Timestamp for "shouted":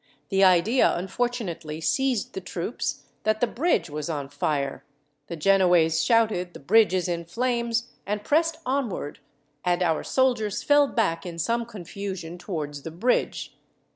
6.01-6.55